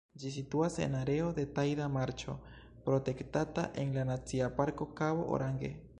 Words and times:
Ĝi 0.21 0.29
situantas 0.35 0.77
en 0.85 0.95
areo 0.99 1.27
de 1.39 1.43
tajda 1.59 1.89
marĉo 1.99 2.35
protektata 2.89 3.67
en 3.85 3.95
la 3.99 4.07
Nacia 4.13 4.49
Parko 4.61 4.93
Kabo 5.03 5.33
Orange. 5.37 5.75